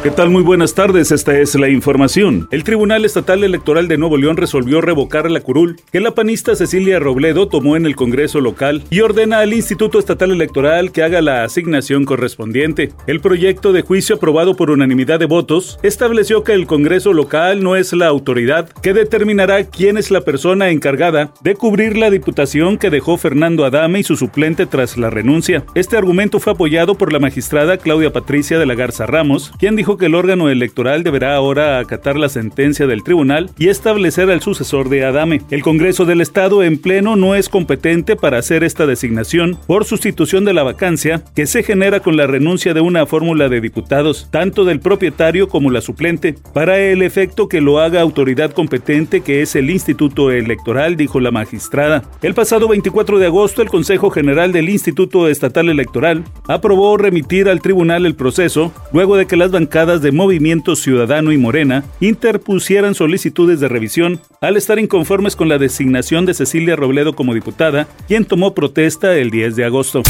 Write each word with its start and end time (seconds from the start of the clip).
¿Qué 0.00 0.12
tal? 0.12 0.30
Muy 0.30 0.44
buenas 0.44 0.74
tardes, 0.74 1.10
esta 1.10 1.36
es 1.40 1.56
la 1.56 1.68
información. 1.68 2.46
El 2.52 2.62
Tribunal 2.62 3.04
Estatal 3.04 3.42
Electoral 3.42 3.88
de 3.88 3.98
Nuevo 3.98 4.16
León 4.16 4.36
resolvió 4.36 4.80
revocar 4.80 5.28
la 5.28 5.40
curul 5.40 5.80
que 5.90 5.98
la 5.98 6.12
panista 6.12 6.54
Cecilia 6.54 7.00
Robledo 7.00 7.48
tomó 7.48 7.76
en 7.76 7.84
el 7.84 7.96
Congreso 7.96 8.40
local 8.40 8.84
y 8.90 9.00
ordena 9.00 9.40
al 9.40 9.52
Instituto 9.52 9.98
Estatal 9.98 10.30
Electoral 10.30 10.92
que 10.92 11.02
haga 11.02 11.20
la 11.20 11.42
asignación 11.42 12.04
correspondiente. 12.04 12.92
El 13.08 13.20
proyecto 13.20 13.72
de 13.72 13.82
juicio 13.82 14.14
aprobado 14.14 14.54
por 14.54 14.70
unanimidad 14.70 15.18
de 15.18 15.26
votos 15.26 15.80
estableció 15.82 16.44
que 16.44 16.52
el 16.52 16.68
Congreso 16.68 17.12
local 17.12 17.64
no 17.64 17.74
es 17.74 17.92
la 17.92 18.06
autoridad 18.06 18.68
que 18.68 18.94
determinará 18.94 19.64
quién 19.64 19.98
es 19.98 20.12
la 20.12 20.20
persona 20.20 20.70
encargada 20.70 21.32
de 21.40 21.56
cubrir 21.56 21.96
la 21.96 22.10
diputación 22.10 22.78
que 22.78 22.90
dejó 22.90 23.18
Fernando 23.18 23.64
Adame 23.64 23.98
y 23.98 24.04
su 24.04 24.16
suplente 24.16 24.64
tras 24.66 24.96
la 24.96 25.10
renuncia. 25.10 25.64
Este 25.74 25.96
argumento 25.96 26.38
fue 26.38 26.52
apoyado 26.52 26.94
por 26.94 27.12
la 27.12 27.18
magistrada 27.18 27.78
Claudia 27.78 28.12
Patricia 28.12 28.60
de 28.60 28.66
la 28.66 28.76
Garza 28.76 29.04
Ramos, 29.04 29.50
quien 29.58 29.74
dijo 29.74 29.87
que 29.96 30.06
el 30.06 30.14
órgano 30.14 30.50
electoral 30.50 31.02
deberá 31.02 31.34
ahora 31.34 31.78
acatar 31.78 32.16
la 32.16 32.28
sentencia 32.28 32.86
del 32.86 33.02
tribunal 33.02 33.50
y 33.58 33.68
establecer 33.68 34.30
al 34.30 34.42
sucesor 34.42 34.88
de 34.88 35.04
Adame. 35.04 35.40
El 35.50 35.62
Congreso 35.62 36.04
del 36.04 36.20
Estado 36.20 36.62
en 36.62 36.78
pleno 36.78 37.16
no 37.16 37.34
es 37.34 37.48
competente 37.48 38.16
para 38.16 38.38
hacer 38.38 38.64
esta 38.64 38.86
designación 38.86 39.58
por 39.66 39.84
sustitución 39.84 40.44
de 40.44 40.52
la 40.52 40.62
vacancia 40.62 41.22
que 41.34 41.46
se 41.46 41.62
genera 41.62 42.00
con 42.00 42.16
la 42.16 42.26
renuncia 42.26 42.74
de 42.74 42.80
una 42.80 43.06
fórmula 43.06 43.48
de 43.48 43.60
diputados, 43.60 44.28
tanto 44.30 44.64
del 44.64 44.80
propietario 44.80 45.48
como 45.48 45.70
la 45.70 45.80
suplente, 45.80 46.34
para 46.52 46.78
el 46.78 47.02
efecto 47.02 47.48
que 47.48 47.60
lo 47.60 47.78
haga 47.78 48.02
autoridad 48.02 48.50
competente 48.50 49.22
que 49.22 49.42
es 49.42 49.56
el 49.56 49.70
Instituto 49.70 50.32
Electoral, 50.32 50.96
dijo 50.96 51.20
la 51.20 51.30
magistrada. 51.30 52.02
El 52.20 52.34
pasado 52.34 52.68
24 52.68 53.18
de 53.18 53.26
agosto, 53.26 53.62
el 53.62 53.68
Consejo 53.68 54.10
General 54.10 54.52
del 54.52 54.68
Instituto 54.68 55.28
Estatal 55.28 55.68
Electoral 55.68 56.24
aprobó 56.48 56.96
remitir 56.96 57.48
al 57.48 57.60
tribunal 57.60 58.04
el 58.04 58.14
proceso 58.14 58.72
luego 58.92 59.16
de 59.16 59.26
que 59.26 59.36
las 59.36 59.50
bancadas 59.50 59.77
de 59.86 60.10
Movimiento 60.10 60.74
Ciudadano 60.74 61.30
y 61.30 61.38
Morena 61.38 61.84
interpusieran 62.00 62.96
solicitudes 62.96 63.60
de 63.60 63.68
revisión 63.68 64.20
al 64.40 64.56
estar 64.56 64.78
inconformes 64.78 65.34
con 65.34 65.48
la 65.48 65.58
designación 65.58 66.24
de 66.24 66.34
Cecilia 66.34 66.76
Robledo 66.76 67.14
como 67.14 67.34
diputada, 67.34 67.88
quien 68.06 68.24
tomó 68.24 68.54
protesta 68.54 69.16
el 69.16 69.30
10 69.30 69.56
de 69.56 69.64
agosto. 69.64 70.02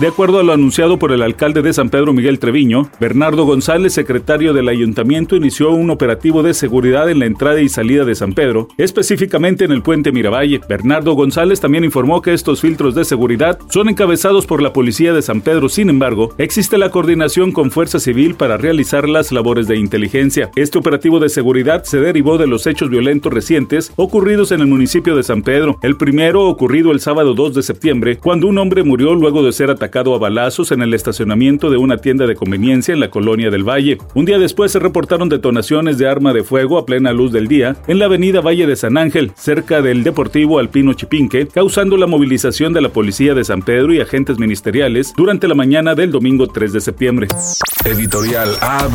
De 0.00 0.08
acuerdo 0.08 0.40
a 0.40 0.42
lo 0.42 0.52
anunciado 0.52 0.98
por 0.98 1.12
el 1.12 1.22
alcalde 1.22 1.62
de 1.62 1.72
San 1.72 1.88
Pedro 1.88 2.12
Miguel 2.12 2.40
Treviño, 2.40 2.90
Bernardo 2.98 3.44
González, 3.44 3.92
secretario 3.92 4.52
del 4.52 4.68
ayuntamiento, 4.68 5.36
inició 5.36 5.70
un 5.70 5.90
operativo 5.90 6.42
de 6.42 6.54
seguridad 6.54 7.08
en 7.08 7.20
la 7.20 7.26
entrada 7.26 7.60
y 7.60 7.68
salida 7.68 8.04
de 8.04 8.14
San 8.14 8.32
Pedro, 8.32 8.68
específicamente 8.76 9.64
en 9.64 9.70
el 9.70 9.82
puente 9.82 10.10
Miravalle. 10.10 10.60
Bernardo 10.68 11.12
González 11.12 11.60
también 11.60 11.84
informó 11.84 12.22
que 12.22 12.32
estos 12.32 12.60
filtros 12.60 12.94
de 12.94 13.04
seguridad 13.04 13.58
son 13.68 13.88
encabezados 13.88 14.46
por 14.46 14.62
la 14.62 14.72
policía 14.72 15.12
de 15.12 15.22
San 15.22 15.42
Pedro, 15.42 15.68
sin 15.68 15.90
embargo, 15.90 16.34
existe 16.38 16.76
la 16.76 16.90
coordinación 16.90 17.52
con 17.52 17.70
Fuerza 17.70 18.00
Civil 18.00 18.34
para 18.34 18.56
realizar 18.56 19.08
las 19.08 19.30
labores 19.30 19.68
de 19.68 19.76
inteligencia. 19.76 20.50
Este 20.56 20.78
operativo 20.78 21.20
de 21.20 21.28
seguridad 21.28 21.84
se 21.84 22.00
derivó 22.00 22.36
de 22.36 22.48
los 22.48 22.66
hechos 22.66 22.90
violentos 22.90 23.32
recientes 23.32 23.73
ocurridos 23.96 24.52
en 24.52 24.60
el 24.60 24.66
municipio 24.66 25.16
de 25.16 25.22
San 25.22 25.42
Pedro. 25.42 25.78
El 25.82 25.96
primero 25.96 26.46
ocurrido 26.46 26.92
el 26.92 27.00
sábado 27.00 27.34
2 27.34 27.54
de 27.54 27.62
septiembre, 27.62 28.18
cuando 28.18 28.46
un 28.46 28.58
hombre 28.58 28.82
murió 28.84 29.14
luego 29.14 29.42
de 29.42 29.52
ser 29.52 29.70
atacado 29.70 30.14
a 30.14 30.18
balazos 30.18 30.72
en 30.72 30.82
el 30.82 30.94
estacionamiento 30.94 31.70
de 31.70 31.76
una 31.76 31.98
tienda 31.98 32.26
de 32.26 32.36
conveniencia 32.36 32.94
en 32.94 33.00
la 33.00 33.10
colonia 33.10 33.50
del 33.50 33.68
Valle. 33.68 33.98
Un 34.14 34.24
día 34.24 34.38
después 34.38 34.72
se 34.72 34.78
reportaron 34.78 35.28
detonaciones 35.28 35.98
de 35.98 36.08
arma 36.08 36.32
de 36.32 36.44
fuego 36.44 36.78
a 36.78 36.86
plena 36.86 37.12
luz 37.12 37.32
del 37.32 37.48
día 37.48 37.76
en 37.88 37.98
la 37.98 38.04
avenida 38.06 38.40
Valle 38.40 38.66
de 38.66 38.76
San 38.76 38.96
Ángel, 38.96 39.32
cerca 39.34 39.82
del 39.82 40.04
Deportivo 40.04 40.58
Alpino 40.58 40.94
Chipinque, 40.94 41.48
causando 41.48 41.96
la 41.96 42.06
movilización 42.06 42.72
de 42.72 42.80
la 42.80 42.90
policía 42.90 43.34
de 43.34 43.44
San 43.44 43.62
Pedro 43.62 43.92
y 43.92 44.00
agentes 44.00 44.38
ministeriales 44.38 45.12
durante 45.16 45.48
la 45.48 45.54
mañana 45.54 45.94
del 45.94 46.10
domingo 46.12 46.46
3 46.46 46.72
de 46.72 46.80
septiembre. 46.80 47.28
Editorial 47.84 48.50
AB 48.60 48.94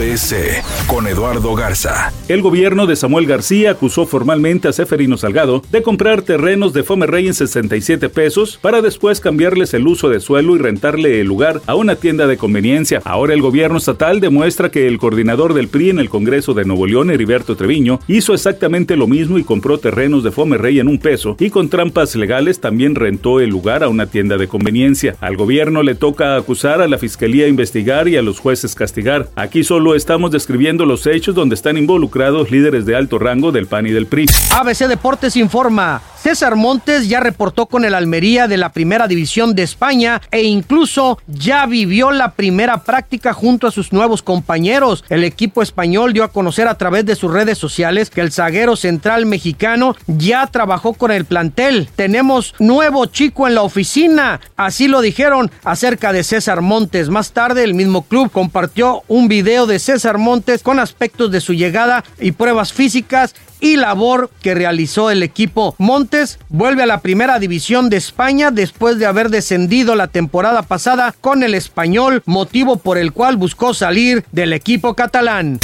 con 0.87 1.07
Eduardo 1.07 1.53
Garza. 1.55 2.11
El 2.27 2.41
gobierno 2.41 2.87
de 2.87 2.95
Samuel 2.95 3.25
García 3.25 3.71
acusó 3.71 4.05
formalmente 4.05 4.67
Seferino 4.73 5.17
Salgado 5.17 5.61
de 5.71 5.81
comprar 5.81 6.21
terrenos 6.21 6.73
de 6.73 6.83
Fomerrey 6.83 7.27
en 7.27 7.33
67 7.33 8.09
pesos 8.09 8.59
para 8.61 8.81
después 8.81 9.19
cambiarles 9.19 9.73
el 9.73 9.87
uso 9.87 10.09
de 10.09 10.19
suelo 10.19 10.55
y 10.55 10.59
rentarle 10.59 11.21
el 11.21 11.27
lugar 11.27 11.61
a 11.67 11.75
una 11.75 11.95
tienda 11.95 12.27
de 12.27 12.37
conveniencia. 12.37 13.01
Ahora 13.05 13.33
el 13.33 13.41
gobierno 13.41 13.77
estatal 13.77 14.19
demuestra 14.19 14.69
que 14.71 14.87
el 14.87 14.97
coordinador 14.97 15.53
del 15.53 15.67
PRI 15.67 15.91
en 15.91 15.99
el 15.99 16.09
Congreso 16.09 16.53
de 16.53 16.65
Nuevo 16.65 16.87
León, 16.87 17.09
Heriberto 17.09 17.55
Treviño, 17.55 17.99
hizo 18.07 18.33
exactamente 18.33 18.95
lo 18.95 19.07
mismo 19.07 19.37
y 19.37 19.43
compró 19.43 19.77
terrenos 19.77 20.23
de 20.23 20.31
Fomerrey 20.31 20.79
en 20.79 20.87
un 20.87 20.99
peso 20.99 21.35
y 21.39 21.49
con 21.49 21.69
trampas 21.69 22.15
legales 22.15 22.59
también 22.59 22.95
rentó 22.95 23.39
el 23.39 23.49
lugar 23.49 23.83
a 23.83 23.89
una 23.89 24.07
tienda 24.07 24.37
de 24.37 24.47
conveniencia. 24.47 25.15
Al 25.21 25.37
gobierno 25.37 25.83
le 25.83 25.95
toca 25.95 26.35
acusar 26.35 26.81
a 26.81 26.87
la 26.87 26.97
fiscalía 26.97 27.47
investigar 27.47 28.07
y 28.07 28.17
a 28.17 28.21
los 28.21 28.39
jueces 28.39 28.75
castigar. 28.75 29.29
Aquí 29.35 29.63
solo 29.63 29.95
estamos 29.95 30.31
describiendo 30.31 30.85
los 30.85 31.05
hechos 31.07 31.35
donde 31.35 31.55
están 31.55 31.77
involucrados 31.77 32.51
líderes 32.51 32.85
de 32.85 32.95
alto 32.95 33.19
rango 33.19 33.51
del 33.51 33.67
PAN 33.67 33.87
y 33.87 33.91
del 33.91 34.07
PRI. 34.07 34.25
ABC 34.59 34.87
Deportes 34.87 35.37
informa. 35.37 36.01
César 36.21 36.57
Montes 36.57 37.07
ya 37.07 37.21
reportó 37.21 37.67
con 37.67 37.85
el 37.85 37.95
Almería 37.95 38.49
de 38.49 38.57
la 38.57 38.73
Primera 38.73 39.07
División 39.07 39.55
de 39.55 39.63
España 39.63 40.21
e 40.31 40.43
incluso 40.43 41.17
ya 41.27 41.65
vivió 41.65 42.11
la 42.11 42.33
primera 42.33 42.83
práctica 42.83 43.31
junto 43.31 43.67
a 43.67 43.71
sus 43.71 43.93
nuevos 43.93 44.21
compañeros. 44.21 45.05
El 45.07 45.23
equipo 45.23 45.61
español 45.61 46.11
dio 46.11 46.25
a 46.25 46.33
conocer 46.33 46.67
a 46.67 46.77
través 46.77 47.05
de 47.05 47.15
sus 47.15 47.31
redes 47.31 47.57
sociales 47.57 48.09
que 48.09 48.19
el 48.19 48.33
zaguero 48.33 48.75
central 48.75 49.25
mexicano 49.27 49.95
ya 50.07 50.45
trabajó 50.47 50.91
con 50.91 51.11
el 51.11 51.23
plantel. 51.23 51.87
Tenemos 51.95 52.53
nuevo 52.59 53.05
chico 53.05 53.47
en 53.47 53.55
la 53.55 53.61
oficina. 53.61 54.41
Así 54.57 54.89
lo 54.89 54.99
dijeron 54.99 55.49
acerca 55.63 56.11
de 56.11 56.25
César 56.25 56.59
Montes. 56.59 57.07
Más 57.07 57.31
tarde 57.31 57.63
el 57.63 57.73
mismo 57.73 58.01
club 58.01 58.29
compartió 58.29 59.03
un 59.07 59.29
video 59.29 59.67
de 59.67 59.79
César 59.79 60.17
Montes 60.17 60.63
con 60.63 60.79
aspectos 60.79 61.31
de 61.31 61.39
su 61.39 61.53
llegada 61.53 62.03
y 62.19 62.33
pruebas 62.33 62.73
físicas 62.73 63.33
y 63.59 63.75
labor 63.75 64.29
que 64.41 64.55
realizó 64.55 65.11
el 65.11 65.23
equipo. 65.23 65.75
Montes 65.77 66.39
vuelve 66.49 66.83
a 66.83 66.87
la 66.87 67.01
primera 67.01 67.39
división 67.39 67.89
de 67.89 67.97
España 67.97 68.51
después 68.51 68.99
de 68.99 69.05
haber 69.05 69.29
descendido 69.29 69.95
la 69.95 70.07
temporada 70.07 70.63
pasada 70.63 71.13
con 71.19 71.43
el 71.43 71.53
español, 71.53 72.23
motivo 72.25 72.77
por 72.77 72.97
el 72.97 73.13
cual 73.13 73.37
buscó 73.37 73.73
salir 73.73 74.25
del 74.31 74.53
equipo 74.53 74.93
catalán. 74.93 75.59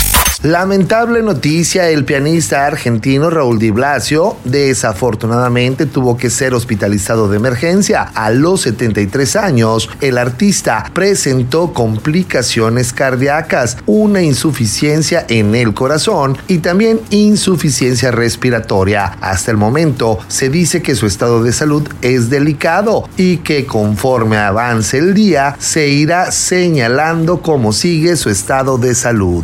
Lamentable 0.45 1.23
noticia, 1.23 1.89
el 1.89 2.05
pianista 2.05 2.67
argentino 2.67 3.31
Raúl 3.31 3.57
Di 3.57 3.71
Blasio 3.71 4.37
desafortunadamente 4.43 5.87
tuvo 5.87 6.17
que 6.17 6.29
ser 6.29 6.53
hospitalizado 6.53 7.27
de 7.27 7.37
emergencia. 7.37 8.03
A 8.13 8.29
los 8.29 8.61
73 8.61 9.37
años, 9.37 9.89
el 10.01 10.19
artista 10.19 10.91
presentó 10.93 11.73
complicaciones 11.73 12.93
cardíacas, 12.93 13.77
una 13.87 14.21
insuficiencia 14.21 15.25
en 15.29 15.55
el 15.55 15.73
corazón 15.73 16.37
y 16.47 16.59
también 16.59 17.01
insuficiencia 17.09 18.11
respiratoria. 18.11 19.17
Hasta 19.21 19.49
el 19.49 19.57
momento 19.57 20.19
se 20.27 20.49
dice 20.49 20.83
que 20.83 20.93
su 20.93 21.07
estado 21.07 21.41
de 21.41 21.53
salud 21.53 21.89
es 22.03 22.29
delicado 22.29 23.09
y 23.17 23.37
que 23.37 23.65
conforme 23.65 24.37
avance 24.37 24.99
el 24.99 25.15
día 25.15 25.55
se 25.57 25.87
irá 25.87 26.31
señalando 26.31 27.41
cómo 27.41 27.73
sigue 27.73 28.15
su 28.15 28.29
estado 28.29 28.77
de 28.77 28.93
salud. 28.93 29.43